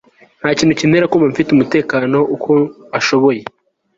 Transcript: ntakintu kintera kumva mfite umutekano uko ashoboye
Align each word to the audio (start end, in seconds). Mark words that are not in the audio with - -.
ntakintu 0.39 0.77
kintera 0.79 1.09
kumva 1.09 1.31
mfite 1.33 1.49
umutekano 1.51 2.17
uko 2.35 2.51
ashoboye 2.99 3.41